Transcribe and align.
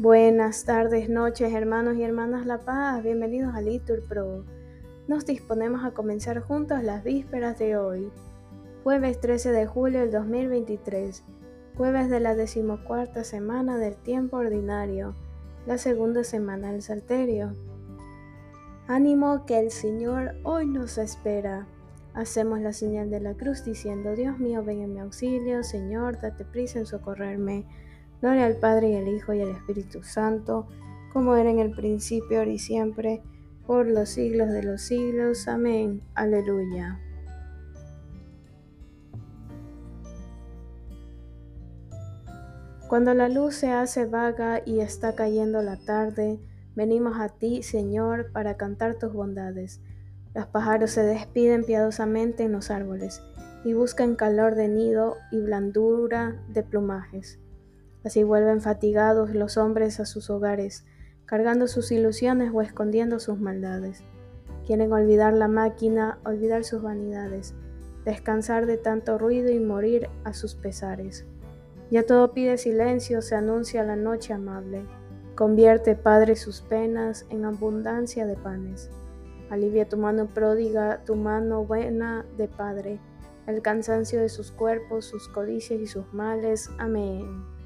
Buenas 0.00 0.64
tardes, 0.64 1.10
noches, 1.10 1.52
hermanos 1.52 1.94
y 1.96 2.02
hermanas 2.02 2.46
La 2.46 2.56
Paz. 2.56 3.02
Bienvenidos 3.02 3.54
a 3.54 3.60
Litur 3.60 4.02
Pro. 4.08 4.46
Nos 5.08 5.26
disponemos 5.26 5.84
a 5.84 5.90
comenzar 5.90 6.40
juntos 6.40 6.82
las 6.82 7.04
vísperas 7.04 7.58
de 7.58 7.76
hoy, 7.76 8.10
jueves 8.82 9.20
13 9.20 9.52
de 9.52 9.66
julio 9.66 10.00
del 10.00 10.10
2023, 10.10 11.22
jueves 11.76 12.08
de 12.08 12.18
la 12.18 12.34
decimocuarta 12.34 13.24
semana 13.24 13.76
del 13.76 13.94
tiempo 13.94 14.38
ordinario, 14.38 15.14
la 15.66 15.76
segunda 15.76 16.24
semana 16.24 16.72
del 16.72 16.80
Salterio. 16.80 17.54
Ánimo 18.88 19.44
que 19.44 19.58
el 19.58 19.70
Señor 19.70 20.34
hoy 20.44 20.64
nos 20.64 20.96
espera. 20.96 21.66
Hacemos 22.14 22.60
la 22.60 22.72
señal 22.72 23.10
de 23.10 23.20
la 23.20 23.34
cruz 23.34 23.66
diciendo, 23.66 24.16
Dios 24.16 24.38
mío, 24.38 24.64
ven 24.64 24.80
en 24.80 24.94
mi 24.94 25.00
auxilio, 25.00 25.62
Señor, 25.62 26.22
date 26.22 26.46
prisa 26.46 26.78
en 26.78 26.86
socorrerme. 26.86 27.66
Gloria 28.20 28.46
al 28.46 28.56
Padre 28.56 28.90
y 28.90 28.96
al 28.96 29.08
Hijo 29.08 29.32
y 29.32 29.40
al 29.40 29.50
Espíritu 29.50 30.02
Santo, 30.02 30.66
como 31.12 31.36
era 31.36 31.50
en 31.50 31.58
el 31.58 31.70
principio, 31.70 32.38
ahora 32.38 32.50
y 32.50 32.58
siempre, 32.58 33.22
por 33.66 33.86
los 33.86 34.10
siglos 34.10 34.50
de 34.50 34.62
los 34.62 34.82
siglos. 34.82 35.48
Amén. 35.48 36.02
Aleluya. 36.14 37.00
Cuando 42.88 43.14
la 43.14 43.28
luz 43.28 43.54
se 43.54 43.70
hace 43.70 44.04
vaga 44.04 44.62
y 44.66 44.80
está 44.80 45.14
cayendo 45.14 45.62
la 45.62 45.76
tarde, 45.76 46.40
venimos 46.74 47.20
a 47.20 47.28
ti, 47.28 47.62
Señor, 47.62 48.32
para 48.32 48.56
cantar 48.56 48.96
tus 48.96 49.12
bondades. 49.12 49.80
Los 50.34 50.46
pájaros 50.46 50.90
se 50.90 51.04
despiden 51.04 51.64
piadosamente 51.64 52.42
en 52.42 52.52
los 52.52 52.70
árboles 52.70 53.22
y 53.64 53.74
buscan 53.74 54.16
calor 54.16 54.56
de 54.56 54.66
nido 54.66 55.16
y 55.30 55.40
blandura 55.40 56.42
de 56.48 56.64
plumajes. 56.64 57.38
Así 58.04 58.22
vuelven 58.22 58.60
fatigados 58.60 59.34
los 59.34 59.56
hombres 59.56 60.00
a 60.00 60.06
sus 60.06 60.30
hogares, 60.30 60.84
cargando 61.26 61.68
sus 61.68 61.92
ilusiones 61.92 62.50
o 62.52 62.62
escondiendo 62.62 63.20
sus 63.20 63.38
maldades. 63.38 64.02
Quieren 64.66 64.92
olvidar 64.92 65.34
la 65.34 65.48
máquina, 65.48 66.18
olvidar 66.24 66.64
sus 66.64 66.82
vanidades, 66.82 67.54
descansar 68.04 68.66
de 68.66 68.78
tanto 68.78 69.18
ruido 69.18 69.50
y 69.50 69.60
morir 69.60 70.08
a 70.24 70.32
sus 70.32 70.54
pesares. 70.54 71.26
Ya 71.90 72.04
todo 72.04 72.32
pide 72.32 72.56
silencio, 72.56 73.20
se 73.20 73.34
anuncia 73.34 73.82
la 73.82 73.96
noche 73.96 74.32
amable. 74.32 74.84
Convierte, 75.34 75.96
Padre, 75.96 76.36
sus 76.36 76.60
penas 76.62 77.26
en 77.30 77.44
abundancia 77.44 78.26
de 78.26 78.36
panes. 78.36 78.90
Alivia 79.50 79.88
tu 79.88 79.96
mano 79.96 80.26
pródiga, 80.26 81.02
tu 81.04 81.16
mano 81.16 81.64
buena 81.64 82.24
de 82.36 82.46
Padre, 82.46 83.00
el 83.46 83.60
cansancio 83.62 84.20
de 84.20 84.28
sus 84.28 84.52
cuerpos, 84.52 85.06
sus 85.06 85.28
codicias 85.28 85.80
y 85.80 85.86
sus 85.86 86.12
males. 86.12 86.70
Amén. 86.78 87.59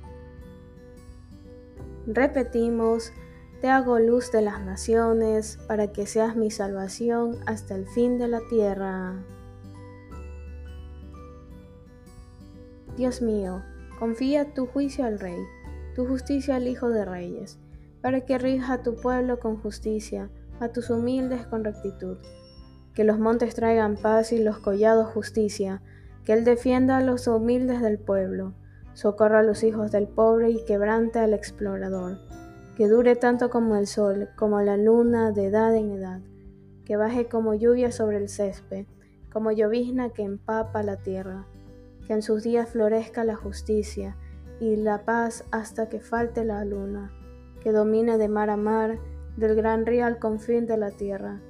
Repetimos, 2.06 3.14
te 3.62 3.70
hago 3.70 3.98
luz 3.98 4.30
de 4.30 4.42
las 4.42 4.60
naciones, 4.60 5.58
para 5.66 5.90
que 5.90 6.06
seas 6.06 6.36
mi 6.36 6.50
salvación 6.50 7.38
hasta 7.46 7.74
el 7.74 7.86
fin 7.86 8.18
de 8.18 8.28
la 8.28 8.40
tierra. 8.50 9.24
Dios 12.98 13.22
mío, 13.22 13.62
confía 13.98 14.52
tu 14.52 14.66
juicio 14.66 15.06
al 15.06 15.18
Rey, 15.18 15.40
tu 15.94 16.06
justicia 16.06 16.56
al 16.56 16.68
Hijo 16.68 16.90
de 16.90 17.06
Reyes, 17.06 17.58
para 18.02 18.20
que 18.20 18.36
rija 18.36 18.74
a 18.74 18.82
tu 18.82 18.96
pueblo 18.96 19.40
con 19.40 19.56
justicia, 19.56 20.28
a 20.60 20.68
tus 20.68 20.90
humildes 20.90 21.46
con 21.46 21.64
rectitud. 21.64 22.18
Que 22.92 23.04
los 23.04 23.18
montes 23.18 23.54
traigan 23.54 23.96
paz 23.96 24.30
y 24.32 24.44
los 24.44 24.58
collados 24.58 25.08
justicia, 25.08 25.80
que 26.26 26.34
Él 26.34 26.44
defienda 26.44 26.98
a 26.98 27.02
los 27.02 27.26
humildes 27.28 27.80
del 27.80 27.98
pueblo 27.98 28.52
socorra 28.94 29.40
a 29.40 29.42
los 29.42 29.62
hijos 29.64 29.90
del 29.92 30.06
pobre 30.06 30.50
y 30.50 30.64
quebrante 30.64 31.18
al 31.18 31.34
explorador, 31.34 32.18
que 32.76 32.88
dure 32.88 33.16
tanto 33.16 33.50
como 33.50 33.76
el 33.76 33.86
sol, 33.86 34.28
como 34.36 34.60
la 34.62 34.76
luna 34.76 35.32
de 35.32 35.46
edad 35.46 35.74
en 35.74 35.90
edad, 35.90 36.20
que 36.84 36.96
baje 36.96 37.26
como 37.26 37.54
lluvia 37.54 37.90
sobre 37.90 38.18
el 38.18 38.28
césped, 38.28 38.86
como 39.32 39.50
llovizna 39.50 40.10
que 40.10 40.22
empapa 40.22 40.82
la 40.82 40.96
tierra, 40.96 41.46
que 42.06 42.12
en 42.12 42.22
sus 42.22 42.44
días 42.44 42.68
florezca 42.68 43.24
la 43.24 43.34
justicia 43.34 44.16
y 44.60 44.76
la 44.76 45.04
paz 45.04 45.44
hasta 45.50 45.88
que 45.88 46.00
falte 46.00 46.44
la 46.44 46.64
luna, 46.64 47.12
que 47.60 47.72
domine 47.72 48.16
de 48.16 48.28
mar 48.28 48.48
a 48.48 48.56
mar, 48.56 48.98
del 49.36 49.56
gran 49.56 49.84
río 49.86 50.06
al 50.06 50.20
confín 50.20 50.66
de 50.66 50.76
la 50.76 50.92
tierra, 50.92 51.40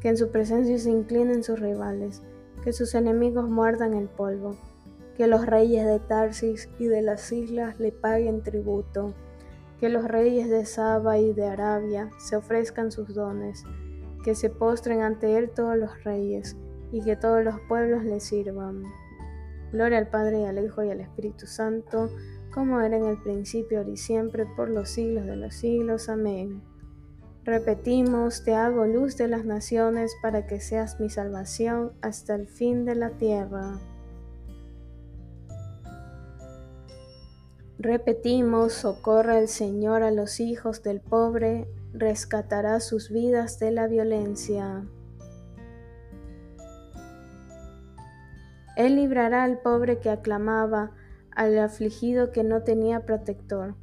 que 0.00 0.08
en 0.10 0.18
su 0.18 0.30
presencia 0.30 0.78
se 0.78 0.90
inclinen 0.90 1.42
sus 1.42 1.58
rivales, 1.58 2.22
que 2.62 2.74
sus 2.74 2.94
enemigos 2.94 3.48
muerdan 3.48 3.94
el 3.94 4.08
polvo 4.08 4.56
que 5.20 5.26
los 5.26 5.44
reyes 5.44 5.84
de 5.84 5.98
Tarsis 5.98 6.70
y 6.78 6.86
de 6.86 7.02
las 7.02 7.30
islas 7.30 7.78
le 7.78 7.92
paguen 7.92 8.42
tributo, 8.42 9.12
que 9.78 9.90
los 9.90 10.08
reyes 10.08 10.48
de 10.48 10.64
Saba 10.64 11.18
y 11.18 11.34
de 11.34 11.44
Arabia 11.44 12.08
se 12.16 12.36
ofrezcan 12.36 12.90
sus 12.90 13.12
dones, 13.12 13.64
que 14.24 14.34
se 14.34 14.48
postren 14.48 15.02
ante 15.02 15.36
él 15.36 15.50
todos 15.50 15.76
los 15.76 16.04
reyes, 16.04 16.56
y 16.90 17.04
que 17.04 17.16
todos 17.16 17.44
los 17.44 17.60
pueblos 17.68 18.02
le 18.02 18.18
sirvan. 18.18 18.82
Gloria 19.72 19.98
al 19.98 20.08
Padre 20.08 20.40
y 20.40 20.44
al 20.46 20.64
Hijo 20.64 20.82
y 20.84 20.88
al 20.88 21.02
Espíritu 21.02 21.46
Santo, 21.46 22.08
como 22.54 22.80
era 22.80 22.96
en 22.96 23.04
el 23.04 23.20
principio, 23.20 23.80
ahora 23.80 23.90
y 23.90 23.98
siempre, 23.98 24.46
por 24.46 24.70
los 24.70 24.88
siglos 24.88 25.26
de 25.26 25.36
los 25.36 25.54
siglos. 25.54 26.08
Amén. 26.08 26.62
Repetimos, 27.44 28.42
te 28.42 28.54
hago 28.54 28.86
luz 28.86 29.18
de 29.18 29.28
las 29.28 29.44
naciones 29.44 30.16
para 30.22 30.46
que 30.46 30.60
seas 30.60 30.98
mi 30.98 31.10
salvación 31.10 31.92
hasta 32.00 32.34
el 32.34 32.48
fin 32.48 32.86
de 32.86 32.94
la 32.94 33.10
tierra. 33.10 33.78
Repetimos, 37.82 38.74
socorra 38.74 39.38
el 39.38 39.48
Señor 39.48 40.02
a 40.02 40.10
los 40.10 40.38
hijos 40.38 40.82
del 40.82 41.00
pobre, 41.00 41.66
rescatará 41.94 42.78
sus 42.78 43.10
vidas 43.10 43.58
de 43.58 43.70
la 43.70 43.86
violencia. 43.86 44.84
Él 48.76 48.96
librará 48.96 49.44
al 49.44 49.60
pobre 49.60 49.98
que 49.98 50.10
aclamaba, 50.10 50.90
al 51.34 51.58
afligido 51.58 52.32
que 52.32 52.44
no 52.44 52.64
tenía 52.64 53.06
protector. 53.06 53.76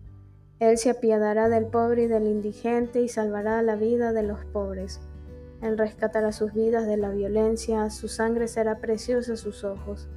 Él 0.60 0.78
se 0.78 0.92
apiadará 0.92 1.50
del 1.50 1.66
pobre 1.66 2.04
y 2.04 2.08
del 2.08 2.28
indigente 2.28 3.02
y 3.02 3.10
salvará 3.10 3.64
la 3.64 3.76
vida 3.76 4.14
de 4.14 4.22
los 4.22 4.46
pobres. 4.46 5.00
Él 5.64 5.76
rescatará 5.76 6.32
sus 6.34 6.54
vidas 6.54 6.86
de 6.86 6.98
la 6.98 7.10
violencia, 7.10 7.90
su 7.90 8.10
sangre 8.10 8.48
será 8.48 8.78
preciosa 8.78 9.34
a 9.34 9.38
sus 9.38 9.64
ojos. 9.64 10.08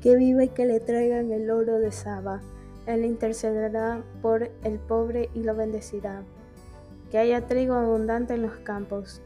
Que 0.00 0.14
viva 0.14 0.44
y 0.44 0.48
que 0.50 0.64
le 0.64 0.78
traigan 0.78 1.32
el 1.32 1.50
oro 1.50 1.80
de 1.80 1.90
Saba 1.90 2.40
él 2.86 3.04
intercederá 3.04 4.02
por 4.22 4.50
el 4.62 4.78
pobre 4.78 5.28
y 5.34 5.42
lo 5.42 5.54
bendecirá. 5.54 6.22
Que 7.10 7.18
haya 7.18 7.46
trigo 7.46 7.74
abundante 7.74 8.34
en 8.34 8.42
los 8.42 8.56
campos 8.58 9.20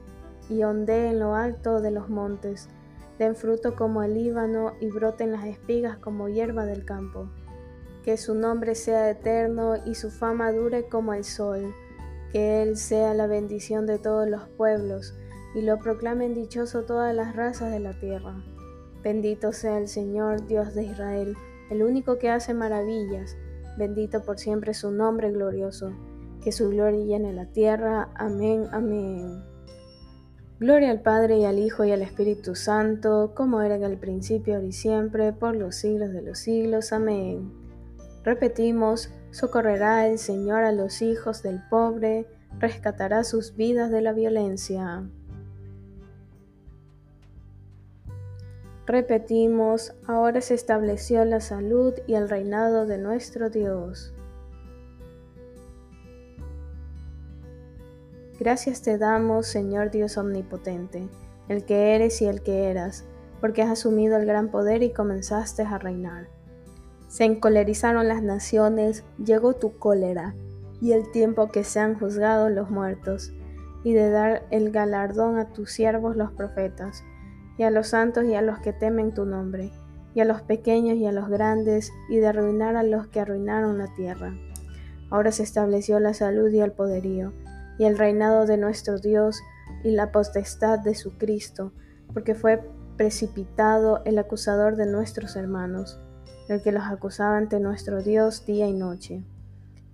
y 0.49 0.63
ondee 0.65 1.11
en 1.11 1.21
lo 1.21 1.35
alto 1.35 1.81
de 1.81 1.91
los 1.91 2.09
montes. 2.09 2.69
Den 3.19 3.37
fruto 3.37 3.77
como 3.77 4.03
el 4.03 4.15
Líbano 4.15 4.73
y 4.81 4.89
broten 4.89 5.33
las 5.33 5.45
espigas 5.45 5.99
como 5.99 6.29
hierba 6.29 6.65
del 6.65 6.85
campo. 6.85 7.29
Que 8.03 8.17
su 8.17 8.35
nombre 8.35 8.75
sea 8.75 9.11
eterno 9.11 9.75
y 9.85 9.95
su 9.95 10.11
fama 10.11 10.53
dure 10.53 10.89
como 10.89 11.13
el 11.13 11.25
sol. 11.25 11.75
Que 12.33 12.63
Él 12.63 12.79
sea 12.79 13.13
la 13.13 13.27
bendición 13.27 13.87
de 13.87 13.99
todos 13.99 14.27
los 14.27 14.49
pueblos 14.49 15.15
y 15.55 15.63
lo 15.63 15.79
proclamen 15.79 16.33
dichoso 16.33 16.85
todas 16.85 17.15
las 17.15 17.37
razas 17.37 17.71
de 17.71 17.81
la 17.81 17.93
tierra. 17.93 18.43
Bendito 19.03 19.53
sea 19.53 19.79
el 19.79 19.89
Señor, 19.89 20.47
Dios 20.47 20.75
de 20.75 20.85
Israel, 20.85 21.37
el 21.71 21.83
único 21.83 22.19
que 22.19 22.31
hace 22.31 22.55
maravillas 22.55 23.37
Bendito 23.81 24.23
por 24.23 24.39
siempre 24.39 24.75
su 24.75 24.91
nombre 24.91 25.33
glorioso, 25.33 25.95
que 26.45 26.53
su 26.53 26.69
gloria 26.69 27.03
llene 27.03 27.33
la 27.33 27.47
tierra. 27.47 28.11
Amén, 28.15 28.67
amén. 28.73 29.43
Gloria 30.59 30.91
al 30.91 31.01
Padre 31.01 31.39
y 31.39 31.47
al 31.47 31.59
Hijo 31.59 31.87
y 31.87 31.91
al 31.91 32.03
Espíritu 32.03 32.55
Santo, 32.55 33.33
como 33.35 33.63
era 33.63 33.77
en 33.77 33.85
el 33.85 33.97
principio, 33.97 34.57
ahora 34.57 34.67
y 34.67 34.73
siempre, 34.73 35.33
por 35.33 35.57
los 35.57 35.77
siglos 35.77 36.13
de 36.13 36.21
los 36.21 36.41
siglos. 36.41 36.93
Amén. 36.93 37.55
Repetimos, 38.23 39.15
socorrerá 39.31 40.07
el 40.09 40.19
Señor 40.19 40.65
a 40.65 40.73
los 40.73 41.01
hijos 41.01 41.43
del 41.43 41.63
pobre, 41.71 42.27
rescatará 42.59 43.25
sus 43.25 43.57
vidas 43.57 43.91
de 43.91 44.03
la 44.03 44.13
violencia. 44.13 45.09
Repetimos, 48.91 49.95
ahora 50.09 50.41
se 50.41 50.55
estableció 50.55 51.25
la 51.25 51.39
salud 51.39 51.95
y 52.09 52.15
el 52.15 52.29
reinado 52.29 52.87
de 52.87 52.99
nuestro 52.99 53.49
Dios. 53.49 54.13
Gracias 58.41 58.83
te 58.83 58.99
damos, 58.99 59.47
Señor 59.47 59.93
Dios 59.93 60.19
Omnipotente, 60.19 61.07
el 61.49 61.65
que 61.65 61.95
eres 61.95 62.21
y 62.21 62.27
el 62.27 62.43
que 62.43 62.69
eras, 62.69 63.05
porque 63.41 63.63
has 63.63 63.71
asumido 63.71 64.17
el 64.17 64.27
gran 64.27 64.49
poder 64.49 64.83
y 64.83 64.91
comenzaste 64.91 65.63
a 65.63 65.79
reinar. 65.79 66.27
Se 67.07 67.23
encolerizaron 67.23 68.09
las 68.09 68.25
naciones, 68.25 69.05
llegó 69.25 69.55
tu 69.55 69.79
cólera, 69.79 70.35
y 70.81 70.95
el 70.95 71.13
tiempo 71.13 71.53
que 71.53 71.63
se 71.63 71.79
han 71.79 71.97
juzgado 71.97 72.51
los 72.51 72.71
muertos, 72.71 73.33
y 73.85 73.93
de 73.93 74.11
dar 74.11 74.49
el 74.51 74.73
galardón 74.73 75.39
a 75.39 75.53
tus 75.53 75.71
siervos 75.71 76.17
los 76.17 76.33
profetas 76.33 77.05
y 77.61 77.63
a 77.63 77.71
los 77.71 77.89
santos 77.89 78.25
y 78.25 78.35
a 78.35 78.41
los 78.41 78.59
que 78.61 78.73
temen 78.73 79.13
tu 79.13 79.27
nombre, 79.27 79.71
y 80.15 80.21
a 80.21 80.25
los 80.25 80.41
pequeños 80.41 80.97
y 80.97 81.05
a 81.05 81.13
los 81.13 81.29
grandes, 81.29 81.93
y 82.09 82.17
de 82.17 82.27
arruinar 82.27 82.75
a 82.75 82.83
los 82.83 83.09
que 83.09 83.21
arruinaron 83.21 83.77
la 83.77 83.95
tierra. 83.95 84.33
Ahora 85.11 85.31
se 85.31 85.43
estableció 85.43 86.01
la 86.01 86.15
salud 86.15 86.51
y 86.51 86.61
el 86.61 86.73
poderío, 86.73 87.35
y 87.79 87.85
el 87.85 87.99
reinado 87.99 88.47
de 88.47 88.57
nuestro 88.57 88.99
Dios 88.99 89.43
y 89.85 89.91
la 89.91 90.11
potestad 90.11 90.79
de 90.79 90.95
su 90.95 91.19
Cristo, 91.19 91.75
porque 92.15 92.35
fue 92.35 92.67
precipitado 92.97 94.01
el 94.07 94.19
acusador 94.19 94.77
de 94.77 94.87
nuestros 94.87 95.37
hermanos, 95.37 96.01
el 96.49 96.63
que 96.63 96.73
los 96.73 96.85
acusaba 96.85 97.37
ante 97.37 97.61
nuestro 97.61 98.03
Dios 98.03 98.47
día 98.47 98.69
y 98.69 98.73
noche. 98.73 99.23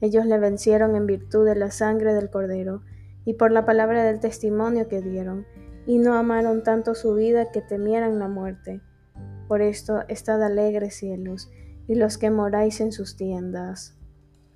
Ellos 0.01 0.25
le 0.25 0.39
vencieron 0.39 0.95
en 0.95 1.07
virtud 1.07 1.45
de 1.45 1.57
la 1.57 1.73
sangre 1.73 2.15
del 2.15 2.31
Cordero 2.31 2.83
y 3.25 3.35
por 3.35 3.51
la 3.51 3.67
palabra 3.67 4.05
del 4.05 4.21
testimonio 4.21 4.87
que 4.87 5.03
dieron, 5.03 5.47
y 5.87 5.99
no 5.99 6.15
amaron 6.15 6.63
tanto 6.63 6.95
su 6.95 7.15
vida 7.15 7.53
que 7.53 7.63
temieran 7.63 8.19
la 8.19 8.29
muerte. 8.29 8.81
Por 9.49 9.63
esto, 9.63 10.03
estad 10.09 10.43
alegres 10.43 10.97
cielos, 10.97 11.51
y 11.87 11.95
los 11.95 12.19
que 12.19 12.31
moráis 12.31 12.81
en 12.81 12.91
sus 12.93 13.17
tiendas. 13.17 13.97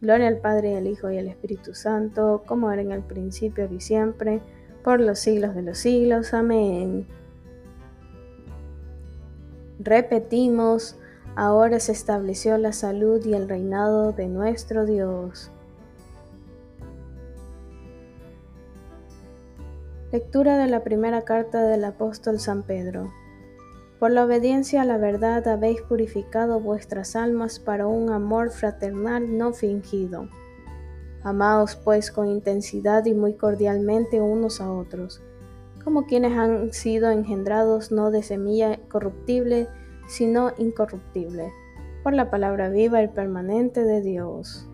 Gloria 0.01 0.29
al 0.29 0.39
Padre, 0.39 0.77
al 0.77 0.87
Hijo, 0.87 1.11
y 1.11 1.19
al 1.19 1.29
Espíritu 1.29 1.75
Santo, 1.75 2.43
como 2.47 2.73
era 2.73 2.83
en 2.83 2.91
el 2.91 3.03
principio, 3.03 3.69
y 3.71 3.81
siempre, 3.81 4.43
por 4.83 5.01
los 5.01 5.21
siglos 5.21 5.55
de 5.55 5.63
los 5.63 5.79
siglos. 5.79 6.35
Amén. 6.35 7.07
Repetimos, 9.79 10.99
ahora 11.37 11.79
se 11.79 11.93
estableció 11.93 12.59
la 12.59 12.73
salud 12.73 13.25
y 13.25 13.35
el 13.35 13.49
reinado 13.49 14.13
de 14.13 14.29
nuestro 14.29 14.85
Dios. 14.85 15.53
Lectura 20.13 20.59
de 20.59 20.67
la 20.67 20.83
primera 20.83 21.23
carta 21.23 21.63
del 21.63 21.85
apóstol 21.85 22.41
San 22.41 22.65
Pedro. 22.65 23.13
Por 24.01 24.11
la 24.11 24.25
obediencia 24.25 24.83
a 24.83 24.85
la 24.85 24.97
verdad 24.97 25.47
habéis 25.47 25.83
purificado 25.83 26.59
vuestras 26.59 27.15
almas 27.15 27.61
para 27.61 27.87
un 27.87 28.11
amor 28.11 28.51
fraternal 28.51 29.39
no 29.39 29.53
fingido. 29.53 30.29
Amaos 31.23 31.77
pues 31.77 32.11
con 32.11 32.27
intensidad 32.27 33.05
y 33.07 33.15
muy 33.15 33.35
cordialmente 33.35 34.21
unos 34.21 34.61
a 34.61 34.73
otros, 34.73 35.23
como 35.85 36.07
quienes 36.07 36.37
han 36.37 36.73
sido 36.73 37.09
engendrados 37.11 37.93
no 37.93 38.11
de 38.11 38.25
semilla 38.25 38.81
corruptible, 38.89 39.69
sino 40.09 40.51
incorruptible, 40.59 41.53
por 42.03 42.15
la 42.15 42.33
palabra 42.33 42.69
viva 42.69 43.01
y 43.01 43.07
permanente 43.07 43.85
de 43.85 44.01
Dios. 44.01 44.70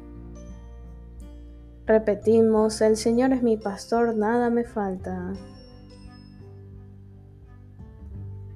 Repetimos, 1.86 2.80
el 2.80 2.96
Señor 2.96 3.32
es 3.32 3.44
mi 3.44 3.56
pastor, 3.56 4.16
nada 4.16 4.50
me 4.50 4.64
falta. 4.64 5.32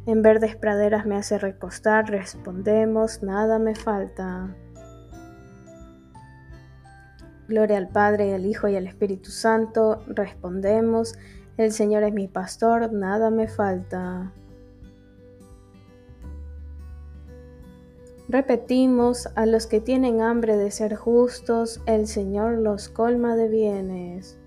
En 0.07 0.23
verdes 0.23 0.57
praderas 0.57 1.07
me 1.07 1.15
hace 1.15 1.39
recostar, 1.39 2.11
respondemos, 2.11 3.23
nada 3.23 3.61
me 3.61 3.77
falta. 3.77 4.57
Gloria 7.47 7.79
al 7.79 7.89
Padre, 7.89 8.35
al 8.35 8.47
Hijo 8.47 8.67
y 8.67 8.75
al 8.75 8.89
Espíritu 8.89 9.31
Santo, 9.31 10.03
respondemos, 10.09 11.15
el 11.57 11.71
Señor 11.71 12.03
es 12.03 12.13
mi 12.13 12.27
pastor, 12.27 12.93
nada 12.93 13.31
me 13.31 13.47
falta. 13.47 14.33
Repetimos, 18.31 19.29
a 19.35 19.45
los 19.45 19.67
que 19.67 19.81
tienen 19.81 20.21
hambre 20.21 20.57
de 20.57 20.71
ser 20.71 20.95
justos, 20.95 21.83
el 21.87 22.07
Señor 22.07 22.59
los 22.59 22.89
colma 22.89 23.35
de 23.35 23.49
bienes. 23.49 24.39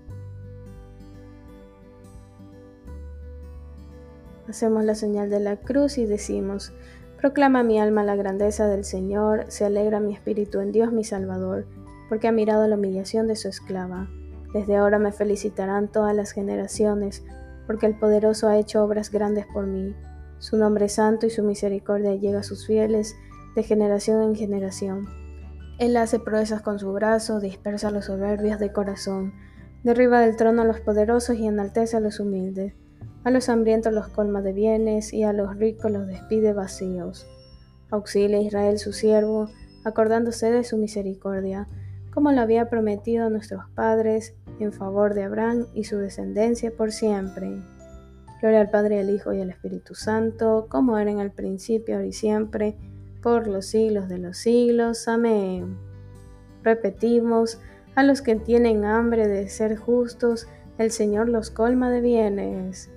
Hacemos 4.48 4.86
la 4.86 4.94
señal 4.94 5.28
de 5.28 5.38
la 5.38 5.56
cruz 5.58 5.98
y 5.98 6.06
decimos, 6.06 6.72
Proclama 7.20 7.62
mi 7.62 7.78
alma 7.78 8.04
la 8.04 8.16
grandeza 8.16 8.68
del 8.68 8.86
Señor, 8.86 9.44
se 9.48 9.66
alegra 9.66 10.00
mi 10.00 10.14
espíritu 10.14 10.60
en 10.60 10.72
Dios 10.72 10.90
mi 10.90 11.04
Salvador, 11.04 11.66
porque 12.08 12.26
ha 12.26 12.32
mirado 12.32 12.66
la 12.66 12.76
humillación 12.76 13.26
de 13.26 13.36
su 13.36 13.48
esclava. 13.48 14.08
Desde 14.54 14.76
ahora 14.76 14.98
me 14.98 15.12
felicitarán 15.12 15.92
todas 15.92 16.16
las 16.16 16.32
generaciones, 16.32 17.22
porque 17.66 17.84
el 17.84 17.98
poderoso 17.98 18.48
ha 18.48 18.56
hecho 18.56 18.82
obras 18.82 19.10
grandes 19.10 19.44
por 19.52 19.66
mí. 19.66 19.94
Su 20.38 20.56
nombre 20.56 20.86
es 20.86 20.94
santo 20.94 21.26
y 21.26 21.30
su 21.30 21.42
misericordia 21.42 22.14
llega 22.14 22.38
a 22.38 22.44
sus 22.44 22.66
fieles 22.66 23.14
de 23.54 23.62
generación 23.62 24.22
en 24.22 24.36
generación. 24.36 25.08
Él 25.78 25.96
hace 25.96 26.20
proezas 26.20 26.62
con 26.62 26.78
su 26.78 26.92
brazo, 26.92 27.40
dispersa 27.40 27.90
los 27.90 28.06
soberbios 28.06 28.58
de 28.58 28.72
corazón, 28.72 29.32
derriba 29.82 30.20
del 30.20 30.36
trono 30.36 30.62
a 30.62 30.64
los 30.64 30.80
poderosos 30.80 31.36
y 31.36 31.46
enaltece 31.46 31.96
a 31.96 32.00
los 32.00 32.20
humildes. 32.20 32.74
A 33.24 33.30
los 33.30 33.48
hambrientos 33.48 33.92
los 33.92 34.08
colma 34.08 34.42
de 34.42 34.52
bienes 34.52 35.12
y 35.12 35.22
a 35.22 35.32
los 35.32 35.56
ricos 35.56 35.90
los 35.90 36.06
despide 36.06 36.52
vacíos. 36.52 37.26
Auxilia 37.90 38.38
a 38.38 38.42
Israel 38.42 38.78
su 38.78 38.92
siervo, 38.92 39.48
acordándose 39.84 40.50
de 40.50 40.64
su 40.64 40.76
misericordia, 40.76 41.68
como 42.12 42.32
lo 42.32 42.40
había 42.40 42.68
prometido 42.68 43.26
a 43.26 43.30
nuestros 43.30 43.64
padres, 43.74 44.34
en 44.60 44.72
favor 44.72 45.14
de 45.14 45.24
Abraham 45.24 45.66
y 45.74 45.84
su 45.84 45.98
descendencia 45.98 46.70
por 46.70 46.92
siempre. 46.92 47.60
Gloria 48.40 48.60
al 48.60 48.70
Padre, 48.70 49.00
al 49.00 49.10
Hijo 49.10 49.32
y 49.32 49.40
al 49.40 49.50
Espíritu 49.50 49.94
Santo, 49.94 50.66
como 50.68 50.98
era 50.98 51.10
en 51.10 51.18
el 51.18 51.30
principio, 51.30 51.96
ahora 51.96 52.06
y 52.06 52.12
siempre, 52.12 52.76
por 53.24 53.46
los 53.46 53.64
siglos 53.64 54.06
de 54.10 54.18
los 54.18 54.36
siglos. 54.36 55.08
Amén. 55.08 55.78
Repetimos, 56.62 57.58
a 57.94 58.02
los 58.02 58.20
que 58.20 58.36
tienen 58.36 58.84
hambre 58.84 59.26
de 59.26 59.48
ser 59.48 59.76
justos, 59.78 60.46
el 60.76 60.90
Señor 60.90 61.30
los 61.30 61.50
colma 61.50 61.90
de 61.90 62.02
bienes. 62.02 62.90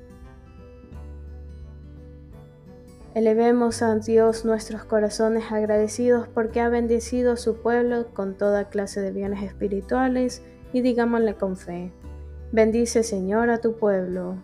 Elevemos 3.16 3.82
a 3.82 3.96
Dios 3.96 4.44
nuestros 4.44 4.84
corazones 4.84 5.46
agradecidos 5.50 6.28
porque 6.28 6.60
ha 6.60 6.68
bendecido 6.68 7.32
a 7.32 7.38
su 7.38 7.62
pueblo 7.62 8.08
con 8.14 8.36
toda 8.36 8.68
clase 8.68 9.00
de 9.00 9.12
bienes 9.12 9.44
espirituales 9.44 10.44
y 10.74 10.82
digámosle 10.82 11.36
con 11.36 11.56
fe. 11.56 11.94
Bendice 12.52 13.04
Señor 13.04 13.50
a 13.50 13.60
tu 13.60 13.78
pueblo. 13.78 14.36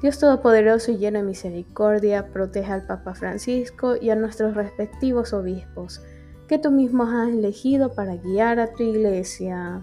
Dios 0.00 0.20
Todopoderoso 0.20 0.92
y 0.92 0.98
lleno 0.98 1.18
de 1.18 1.24
misericordia, 1.24 2.28
proteja 2.28 2.74
al 2.74 2.86
Papa 2.86 3.14
Francisco 3.14 3.96
y 4.00 4.10
a 4.10 4.14
nuestros 4.14 4.54
respectivos 4.54 5.32
obispos, 5.32 6.02
que 6.46 6.58
tú 6.58 6.70
mismo 6.70 7.02
has 7.02 7.30
elegido 7.30 7.92
para 7.94 8.14
guiar 8.14 8.60
a 8.60 8.72
tu 8.72 8.84
iglesia. 8.84 9.82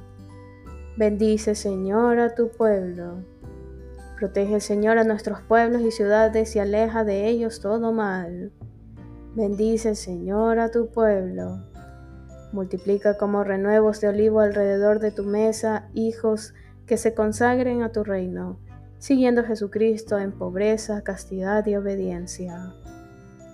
Bendice 0.96 1.54
Señor 1.54 2.20
a 2.20 2.34
tu 2.34 2.50
pueblo. 2.50 3.26
Protege, 4.18 4.62
Señor, 4.62 4.98
a 4.98 5.04
nuestros 5.04 5.42
pueblos 5.42 5.82
y 5.82 5.92
ciudades 5.92 6.56
y 6.56 6.60
aleja 6.60 7.04
de 7.04 7.28
ellos 7.28 7.60
todo 7.60 7.92
mal. 7.92 8.54
Bendice, 9.36 9.96
Señor, 9.96 10.60
a 10.60 10.72
tu 10.72 10.88
pueblo. 10.88 11.60
Multiplica 12.54 13.18
como 13.18 13.44
renuevos 13.44 14.00
de 14.00 14.08
olivo 14.08 14.40
alrededor 14.40 15.00
de 15.00 15.12
tu 15.12 15.24
mesa 15.24 15.90
hijos 15.94 16.54
que 16.86 16.96
se 16.96 17.14
consagren 17.14 17.84
a 17.84 17.92
tu 17.92 18.06
reino, 18.06 18.58
siguiendo 19.00 19.42
a 19.42 19.46
Jesucristo 19.46 20.18
en 20.18 20.32
pobreza, 20.32 21.02
castidad 21.02 21.66
y 21.66 21.76
obediencia. 21.76 22.74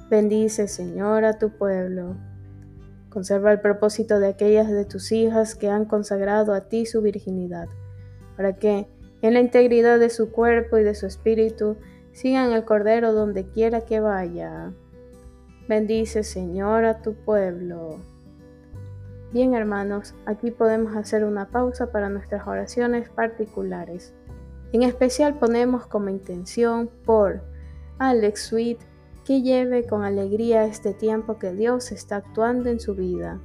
Bendice, 0.10 0.68
Señor, 0.68 1.24
a 1.26 1.38
tu 1.38 1.52
pueblo. 1.52 2.16
Conserva 3.10 3.52
el 3.52 3.62
propósito 3.62 4.20
de 4.20 4.28
aquellas 4.28 4.70
de 4.70 4.86
tus 4.86 5.12
hijas 5.12 5.56
que 5.56 5.70
han 5.70 5.86
consagrado 5.86 6.54
a 6.54 6.62
ti 6.70 6.86
su 6.86 7.02
virginidad, 7.02 7.68
para 8.36 8.54
que, 8.54 8.88
en 9.22 9.34
la 9.34 9.40
integridad 9.40 10.00
de 10.00 10.10
su 10.10 10.32
cuerpo 10.32 10.78
y 10.78 10.84
de 10.84 10.96
su 10.96 11.06
espíritu, 11.06 11.78
sigan 12.12 12.52
el 12.52 12.66
Cordero 12.66 13.14
donde 13.14 13.48
quiera 13.48 13.82
que 13.82 14.00
vaya. 14.00 14.74
Bendice, 15.68 16.24
Señor, 16.24 16.86
a 16.86 17.02
tu 17.02 17.14
pueblo. 17.14 18.00
Bien, 19.32 19.54
hermanos, 19.54 20.14
aquí 20.26 20.52
podemos 20.52 20.96
hacer 20.98 21.24
una 21.24 21.48
pausa 21.48 21.94
para 21.94 22.10
nuestras 22.10 22.46
oraciones 22.46 23.10
particulares. 23.10 24.14
En 24.72 24.84
especial 24.84 25.38
ponemos 25.38 25.86
como 25.86 26.10
intención 26.10 26.90
por 27.06 27.42
Alex 28.00 28.48
Sweet 28.48 28.80
que 29.26 29.42
lleve 29.42 29.86
con 29.86 30.04
alegría 30.04 30.66
este 30.66 30.94
tiempo 30.94 31.38
que 31.38 31.54
Dios 31.54 31.92
está 31.92 32.18
actuando 32.18 32.70
en 32.70 32.80
su 32.80 32.96
vida, 32.96 33.40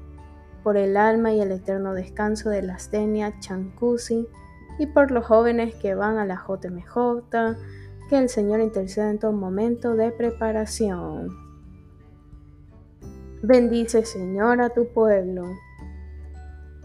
por 0.63 0.77
el 0.77 0.97
alma 0.97 1.33
y 1.33 1.41
el 1.41 1.53
eterno 1.53 1.95
descanso 1.95 2.49
de 2.49 2.63
la 2.63 2.75
astenia 2.75 3.39
Chancusi, 3.41 4.27
y 4.79 4.87
por 4.87 5.11
los 5.11 5.27
jóvenes 5.27 5.75
que 5.75 5.95
van 5.95 6.19
a 6.19 6.27
la 6.27 6.37
JMJ, 6.37 7.57
que 8.09 8.19
el 8.19 8.29
Señor 8.29 8.61
interceda 8.61 9.11
en 9.11 9.19
todo 9.19 9.33
momento 9.33 9.97
de 9.97 10.11
preparación. 10.13 11.29
Bendice, 13.43 14.05
Señor, 14.05 14.61
a 14.61 14.71
tu 14.71 14.89
pueblo. 14.89 15.45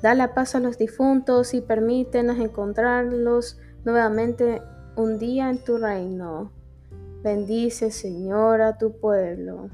Da 0.02 0.16
la 0.16 0.34
paz 0.34 0.56
a 0.56 0.60
los 0.60 0.78
difuntos 0.78 1.54
y 1.54 1.62
permítenos 1.62 2.40
encontrarlos 2.40 3.60
nuevamente 3.86 4.62
un 4.96 5.20
día 5.20 5.50
en 5.50 5.64
tu 5.64 5.78
reino. 5.78 6.52
Bendice, 7.24 7.92
Señor, 7.92 8.62
a 8.62 8.78
tu 8.78 9.00
pueblo. 9.00 9.70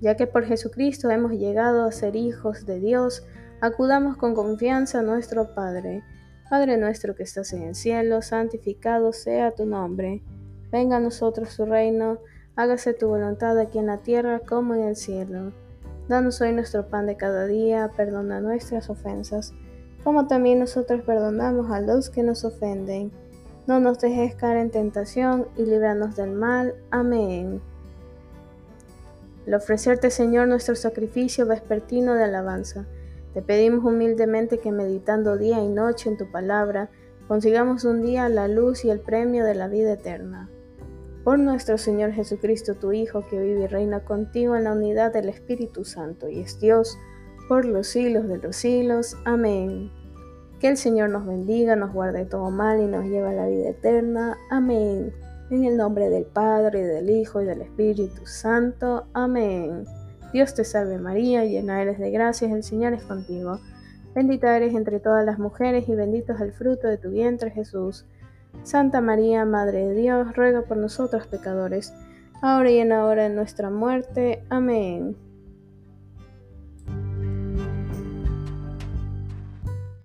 Ya 0.00 0.16
que 0.16 0.26
por 0.26 0.44
Jesucristo 0.44 1.10
hemos 1.10 1.32
llegado 1.32 1.84
a 1.84 1.92
ser 1.92 2.16
hijos 2.16 2.66
de 2.66 2.80
Dios, 2.80 3.24
acudamos 3.60 4.16
con 4.16 4.34
confianza 4.34 5.00
a 5.00 5.02
nuestro 5.02 5.54
Padre 5.54 6.02
Padre 6.50 6.76
nuestro 6.76 7.14
que 7.16 7.22
estás 7.22 7.52
en 7.54 7.62
el 7.62 7.74
cielo, 7.74 8.20
santificado 8.20 9.12
sea 9.12 9.54
tu 9.54 9.64
nombre. 9.64 10.22
Venga 10.70 10.98
a 10.98 11.00
nosotros 11.00 11.56
tu 11.56 11.64
reino, 11.64 12.18
hágase 12.54 12.92
tu 12.92 13.08
voluntad 13.08 13.58
aquí 13.58 13.78
en 13.78 13.86
la 13.86 14.02
tierra 14.02 14.40
como 14.40 14.74
en 14.74 14.82
el 14.82 14.94
cielo. 14.94 15.52
Danos 16.06 16.42
hoy 16.42 16.52
nuestro 16.52 16.88
pan 16.88 17.06
de 17.06 17.16
cada 17.16 17.46
día, 17.46 17.90
perdona 17.96 18.40
nuestras 18.40 18.90
ofensas, 18.90 19.54
como 20.04 20.26
también 20.26 20.58
nosotros 20.58 21.00
perdonamos 21.02 21.70
a 21.70 21.80
los 21.80 22.10
que 22.10 22.22
nos 22.22 22.44
ofenden. 22.44 23.10
No 23.66 23.80
nos 23.80 23.98
dejes 23.98 24.34
caer 24.34 24.58
en 24.58 24.70
tentación 24.70 25.48
y 25.56 25.64
líbranos 25.64 26.14
del 26.14 26.32
mal. 26.32 26.74
Amén. 26.90 27.62
Al 29.46 29.54
ofrecerte, 29.54 30.10
Señor, 30.10 30.48
nuestro 30.48 30.74
sacrificio 30.74 31.46
vespertino 31.46 32.14
de 32.14 32.24
alabanza, 32.24 32.86
te 33.32 33.42
pedimos 33.42 33.84
humildemente 33.84 34.58
que 34.58 34.70
meditando 34.70 35.36
día 35.38 35.60
y 35.60 35.68
noche 35.68 36.10
en 36.10 36.18
tu 36.18 36.30
palabra, 36.30 36.90
consigamos 37.26 37.84
un 37.84 38.02
día 38.02 38.28
la 38.28 38.46
luz 38.46 38.84
y 38.84 38.90
el 38.90 39.00
premio 39.00 39.44
de 39.44 39.54
la 39.54 39.68
vida 39.68 39.94
eterna. 39.94 40.50
Por 41.24 41.38
nuestro 41.38 41.78
Señor 41.78 42.12
Jesucristo, 42.12 42.74
tu 42.74 42.92
Hijo, 42.92 43.26
que 43.26 43.40
vive 43.40 43.64
y 43.64 43.66
reina 43.66 44.04
contigo 44.04 44.56
en 44.56 44.64
la 44.64 44.72
unidad 44.72 45.12
del 45.12 45.30
Espíritu 45.30 45.84
Santo 45.84 46.28
y 46.28 46.40
es 46.40 46.60
Dios 46.60 46.98
por 47.48 47.64
los 47.64 47.86
siglos 47.88 48.28
de 48.28 48.38
los 48.38 48.56
siglos. 48.56 49.16
Amén. 49.24 49.90
Que 50.60 50.68
el 50.68 50.76
Señor 50.76 51.10
nos 51.10 51.26
bendiga, 51.26 51.76
nos 51.76 51.92
guarde 51.92 52.24
todo 52.24 52.50
mal 52.50 52.80
y 52.80 52.86
nos 52.86 53.04
lleve 53.04 53.28
a 53.28 53.32
la 53.32 53.46
vida 53.46 53.70
eterna. 53.70 54.36
Amén. 54.50 55.12
En 55.50 55.64
el 55.64 55.76
nombre 55.76 56.08
del 56.08 56.24
Padre, 56.24 56.86
del 56.86 57.10
Hijo 57.10 57.42
y 57.42 57.44
del 57.44 57.62
Espíritu 57.62 58.26
Santo. 58.26 59.06
Amén. 59.12 59.84
Dios 60.32 60.54
te 60.54 60.64
salve 60.64 60.98
María, 60.98 61.44
llena 61.44 61.80
eres 61.80 61.98
de 61.98 62.10
gracias, 62.10 62.50
el 62.50 62.64
Señor 62.64 62.92
es 62.92 63.02
contigo. 63.02 63.60
Bendita 64.14 64.56
eres 64.56 64.74
entre 64.74 65.00
todas 65.00 65.24
las 65.24 65.38
mujeres 65.38 65.88
y 65.88 65.94
bendito 65.94 66.32
es 66.32 66.40
el 66.40 66.52
fruto 66.52 66.88
de 66.88 66.98
tu 66.98 67.10
vientre 67.10 67.50
Jesús. 67.50 68.06
Santa 68.62 69.00
María, 69.00 69.44
Madre 69.44 69.88
de 69.88 69.94
Dios, 69.94 70.34
ruega 70.36 70.62
por 70.62 70.76
nosotros 70.76 71.26
pecadores, 71.26 71.92
ahora 72.40 72.70
y 72.70 72.78
en 72.78 72.90
la 72.90 73.04
hora 73.04 73.24
de 73.24 73.34
nuestra 73.34 73.70
muerte. 73.70 74.44
Amén. 74.48 75.16